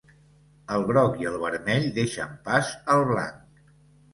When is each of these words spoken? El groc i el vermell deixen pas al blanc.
El 0.77 0.85
groc 0.91 1.19
i 1.25 1.29
el 1.33 1.37
vermell 1.43 1.85
deixen 1.99 2.35
pas 2.49 2.73
al 2.95 3.07
blanc. 3.13 3.65